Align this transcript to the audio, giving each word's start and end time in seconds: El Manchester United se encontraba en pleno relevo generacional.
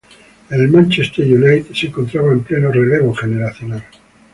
El 0.49 0.67
Manchester 0.69 1.23
United 1.31 1.75
se 1.75 1.85
encontraba 1.85 2.31
en 2.31 2.41
pleno 2.43 2.71
relevo 2.71 3.13
generacional. 3.13 3.83